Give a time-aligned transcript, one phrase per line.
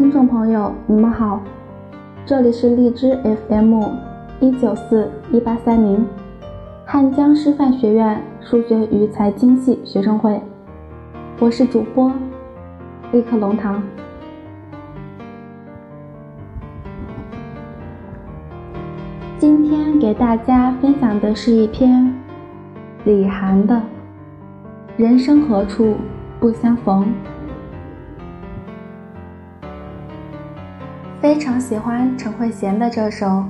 [0.00, 1.42] 听众朋友，你们好，
[2.24, 3.14] 这里是荔枝
[3.46, 3.82] FM
[4.40, 6.06] 一九四一八三零，
[6.86, 10.40] 汉江师范学院数学与财经系学生会，
[11.38, 12.10] 我是主播
[13.12, 13.82] 立刻龙堂。
[19.38, 22.10] 今天给大家分享的是一篇
[23.04, 23.74] 李涵的
[24.96, 25.94] 《人生何处
[26.40, 27.04] 不相逢》。
[31.30, 33.24] 非常喜欢陈慧娴的这首《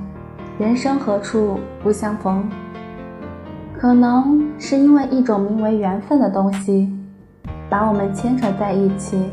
[0.59, 2.47] 人生何处不相逢》，
[3.75, 6.93] 可能是因为一种名为缘分的东西
[7.71, 9.31] 把我们牵扯在一起。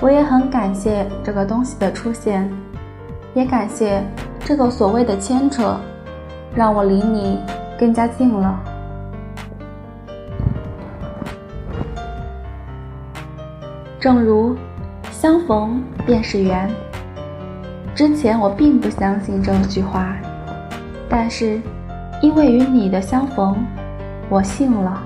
[0.00, 2.48] 我也很感谢这个东西的出现，
[3.34, 4.04] 也感谢。
[4.44, 5.76] 这个所谓的牵扯，
[6.54, 7.40] 让我离你
[7.76, 8.56] 更加近了。
[13.98, 14.56] 正如
[15.10, 16.70] 相逢便是缘，
[17.94, 20.16] 之前我并不相信这句话，
[21.08, 21.60] 但是
[22.22, 23.54] 因为与你的相逢，
[24.28, 25.02] 我信了。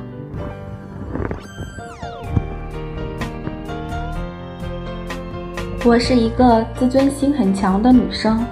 [5.85, 8.45] 我是一个自尊心很强的女生。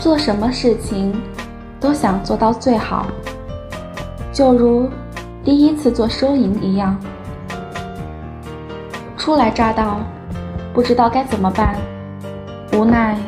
[0.00, 1.20] 做什么事情
[1.80, 3.06] 都想做到最好，
[4.32, 4.88] 就如
[5.42, 6.96] 第一次做收银一样，
[9.16, 9.98] 初来乍到，
[10.72, 11.74] 不知道该怎么办，
[12.74, 13.18] 无奈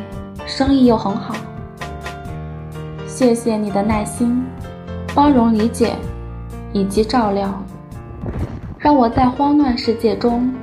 [0.59, 1.33] 生意又很好。
[3.07, 4.43] 谢谢你的耐心、
[5.15, 5.95] 包容、理解
[6.73, 7.63] 以及照料，
[8.77, 10.53] 让我在慌乱世界中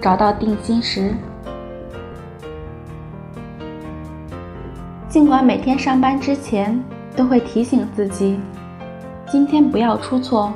[0.00, 1.14] 找到定心石。
[5.08, 6.76] 尽管每天上班之前
[7.14, 8.40] 都会提醒自己，
[9.30, 10.52] 今天不要出错，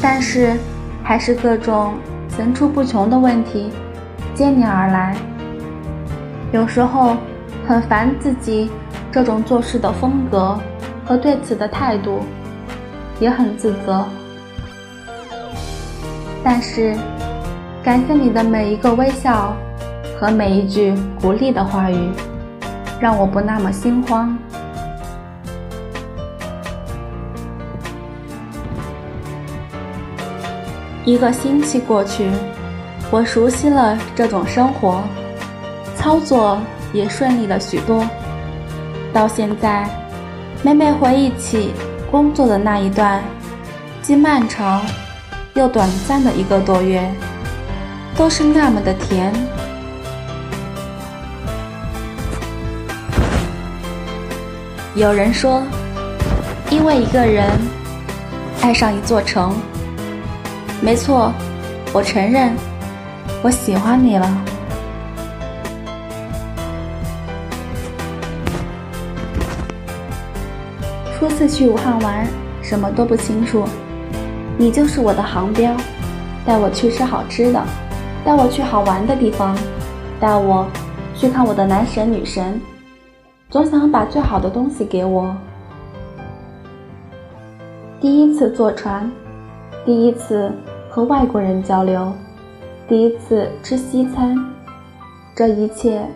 [0.00, 0.56] 但是
[1.02, 1.94] 还是各种
[2.28, 3.72] 层出不穷的问题
[4.36, 5.16] 接踵而来。
[6.52, 7.16] 有时候
[7.66, 8.70] 很烦自己
[9.10, 10.58] 这种做事的风格
[11.04, 12.20] 和对此的态度，
[13.20, 14.04] 也很自责。
[16.42, 16.96] 但是
[17.82, 19.56] 感谢你的每一个微笑。
[20.18, 22.10] 和每一句鼓励的话语，
[22.98, 24.34] 让我不那么心慌。
[31.04, 32.30] 一个星期过去，
[33.10, 35.02] 我熟悉了这种生活，
[36.06, 36.56] 操作
[36.92, 38.08] 也顺利了许多。
[39.12, 39.90] 到现在，
[40.62, 41.72] 每每回忆起
[42.12, 43.20] 工作的那一段，
[44.02, 44.80] 既漫长
[45.54, 47.12] 又短暂的一个多月，
[48.14, 49.32] 都是那么的甜。
[54.94, 55.60] 有人说，
[56.70, 57.50] 因为一个人
[58.62, 59.52] 爱上一座城。
[60.80, 61.32] 没错，
[61.92, 62.54] 我承认，
[63.42, 64.44] 我喜欢你了。
[71.18, 72.26] 初次去武汉玩，
[72.60, 73.64] 什么都不清楚，
[74.58, 75.74] 你就是我的航标，
[76.44, 77.64] 带我去吃好吃的，
[78.22, 79.56] 带我去好玩的地方，
[80.20, 80.66] 带我
[81.14, 82.60] 去看我的男神女神。
[83.48, 85.34] 总想把最好的东西给我。
[87.98, 89.10] 第一次坐船，
[89.86, 90.52] 第一次
[90.90, 92.12] 和外国人交流，
[92.86, 94.36] 第一次吃西餐，
[95.34, 96.06] 这一切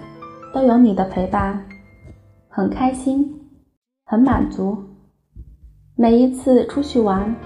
[0.53, 1.65] 都有你的陪伴，
[2.51, 3.35] 很开心，
[4.05, 4.90] 很满足。
[6.01, 7.37] 每一次出去玩，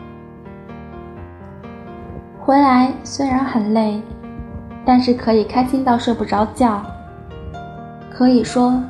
[2.39, 4.01] 回来虽然很累，
[4.85, 6.81] 但是可以开心到睡不着觉。
[8.13, 8.81] 可以说。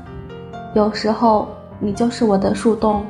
[0.75, 1.49] 有时候
[1.79, 3.07] 你就是我的树洞，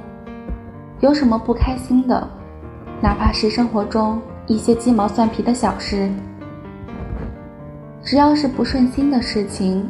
[1.01, 2.25] 有什么不开心的，
[3.01, 6.09] 哪怕是生活中一些鸡毛蒜皮的小事，
[8.01, 9.85] 只要是不顺心的事情，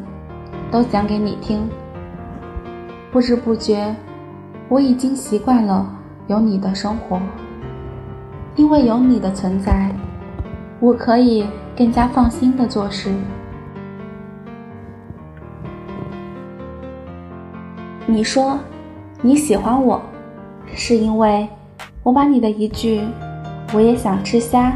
[0.70, 1.68] 都讲给你听。
[3.12, 3.94] 不知不觉，
[4.70, 5.86] 我已经习惯了
[6.26, 7.20] 有你的生活，
[8.56, 9.90] 因为有你的存在，
[10.80, 13.12] 我可以更加放心的做事。
[18.06, 18.58] 你说
[19.20, 20.00] 你喜欢我，
[20.74, 21.46] 是因为
[22.02, 23.02] 我把你的一句
[23.74, 24.74] “我也想吃虾”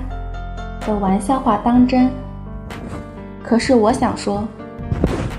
[0.87, 2.11] 的玩笑话当真。
[3.43, 4.47] 可是我想说，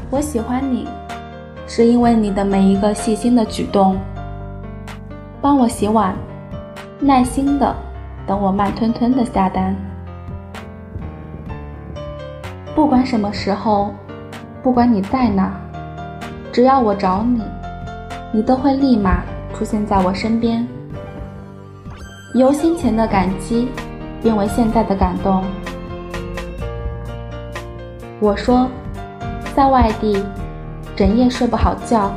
[0.09, 0.87] 我喜欢你，
[1.67, 3.95] 是因为你的每一个细心的举动，
[5.41, 6.13] 帮我洗碗，
[6.99, 7.75] 耐心的
[8.27, 9.75] 等我慢吞吞的下单，
[12.75, 13.93] 不管什么时候，
[14.61, 15.53] 不管你在哪，
[16.51, 17.41] 只要我找你。
[18.31, 19.23] 你都会立马
[19.55, 20.67] 出现在我身边，
[22.35, 23.69] 由先前的感激
[24.21, 25.43] 变为现在的感动。
[28.19, 28.67] 我说，
[29.55, 30.23] 在外地，
[30.95, 32.11] 整夜睡不好觉，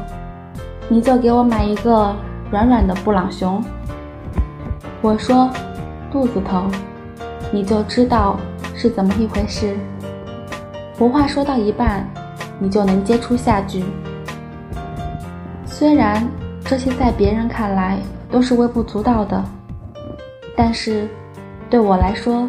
[0.89, 2.15] 你就给我买一个
[2.53, 3.65] 软软的布朗熊。
[5.01, 5.49] 我说，
[6.11, 6.71] 肚子疼，
[7.51, 8.39] 你就知道
[8.75, 9.75] 是怎么一回事。
[10.99, 12.07] 我话说到一半，
[12.59, 13.83] 你就能接出下句。
[15.65, 16.29] 虽然
[16.67, 17.99] 这些在别人看来
[18.31, 19.43] 都是微不足道的，
[20.55, 21.09] 但是
[21.71, 22.47] 对我来说，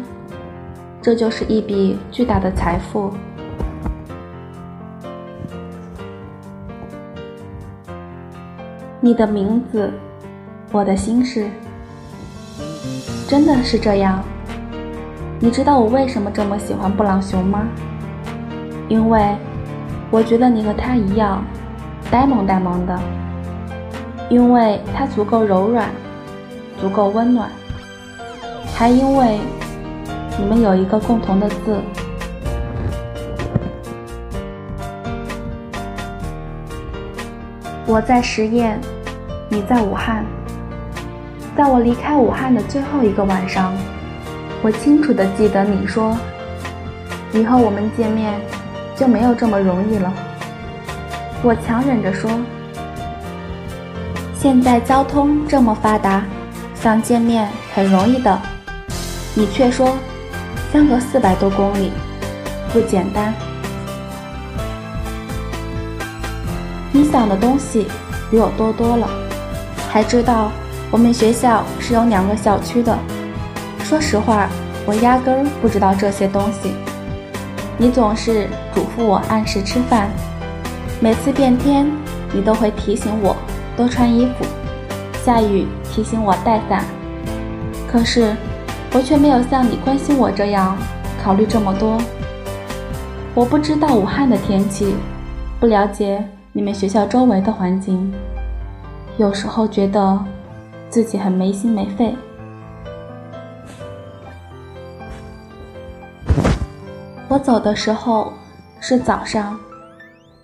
[1.00, 3.10] 这就是一笔巨大的财富。
[9.04, 9.92] 你的名字，
[10.72, 11.46] 我的心事，
[13.28, 14.24] 真的是这样。
[15.38, 17.68] 你知道我为什么这么喜欢布朗熊吗？
[18.88, 19.36] 因为
[20.10, 21.44] 我觉得你和他一样，
[22.10, 22.98] 呆萌呆萌的。
[24.30, 25.90] 因为它足够柔软，
[26.80, 27.50] 足够温暖，
[28.74, 29.38] 还因为
[30.38, 31.78] 你们有一个共同的字。
[37.86, 38.78] 我在十堰。
[39.50, 40.24] 你在武汉，
[41.56, 43.72] 在我离开武汉的最后一个晚上，
[44.62, 46.16] 我清楚的记得你说，
[47.32, 48.40] 以后我们见面
[48.96, 50.12] 就没有这么容易了。
[51.42, 52.30] 我强忍着说，
[54.34, 56.24] 现在交通这么发达，
[56.74, 58.40] 想见面很容易的。
[59.34, 59.94] 你却说，
[60.72, 61.92] 相隔四百多公里，
[62.72, 63.32] 不简单。
[66.96, 67.88] 你想的东西
[68.30, 69.08] 比我多多了。
[69.90, 70.52] 还知道
[70.92, 72.96] 我们学校是有两个校区的。
[73.80, 74.48] 说实话，
[74.86, 76.72] 我压根儿不知道这些东西。
[77.76, 80.08] 你总是嘱咐我按时吃饭，
[81.00, 81.90] 每次变天，
[82.32, 83.36] 你都会提醒我
[83.76, 84.44] 多穿衣服，
[85.24, 86.84] 下雨提醒我带伞。
[87.90, 88.36] 可是
[88.92, 90.78] 我却没有像你关心我这样
[91.24, 92.00] 考虑这么多。
[93.34, 94.94] 我不知道武汉的天气，
[95.58, 96.24] 不了解
[96.56, 98.14] 你们学校周围的环境。
[99.18, 100.24] 有时候觉得
[100.88, 102.14] 自己很没心没肺。
[107.26, 108.32] 我走的时候
[108.78, 109.58] 是早上，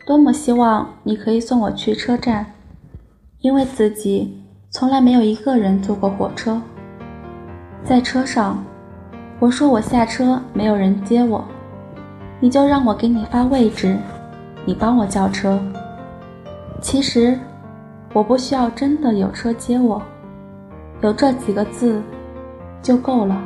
[0.05, 2.45] 多么希望你可以送我去车站，
[3.39, 6.61] 因为自己从来没有一个人坐过火车。
[7.85, 8.61] 在车上，
[9.39, 11.45] 我说我下车没有人接我，
[12.41, 13.97] 你就让我给你发位置，
[14.65, 15.63] 你帮我叫车。
[16.81, 17.39] 其实。
[18.13, 20.03] 我不需要真的有车接我，
[21.01, 22.03] 有这几个字
[22.83, 23.41] 就够了。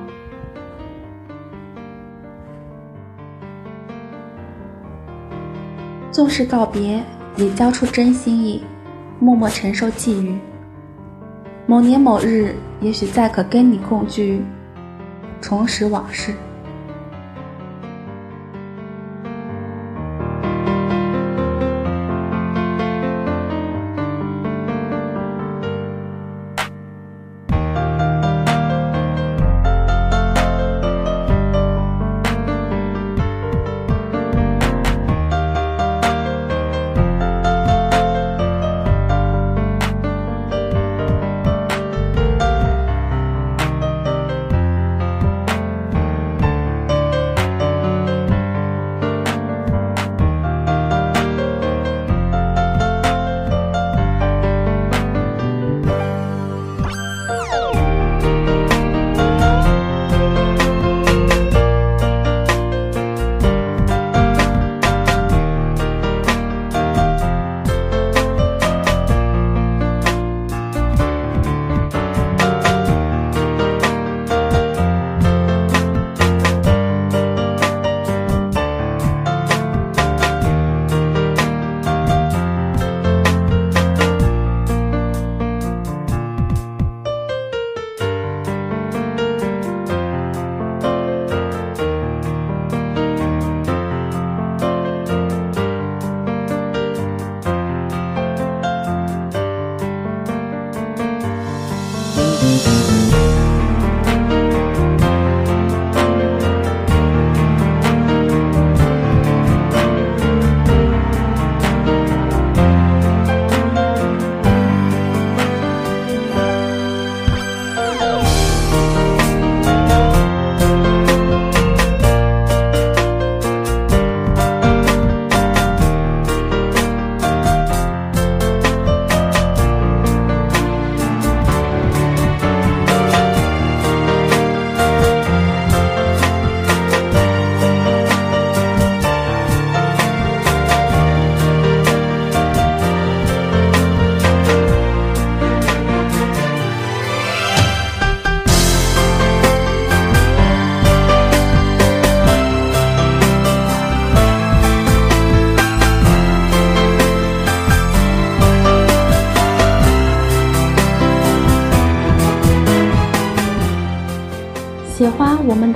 [6.10, 7.04] 纵是告别，
[7.36, 8.64] 也交出真心意，
[9.20, 10.38] 默默承受际遇。
[11.66, 14.42] 某年某日，也许再可跟你共聚，
[15.42, 16.32] 重拾往事。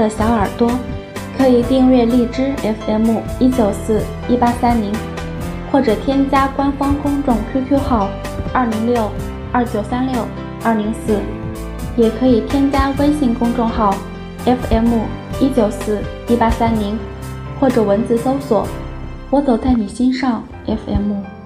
[0.08, 0.70] 小耳朵，
[1.36, 4.92] 可以订阅荔枝 FM 一九四一八三零，
[5.70, 8.08] 或者添加官方公众 QQ 号
[8.52, 9.10] 二零六
[9.52, 10.24] 二九三六
[10.64, 11.18] 二零四，
[11.96, 13.94] 也可以添加微信公众号
[14.44, 15.00] FM
[15.40, 16.98] 一九四一八三零，
[17.60, 18.66] 或者文字搜索
[19.30, 21.37] “我走在你心上 FM”。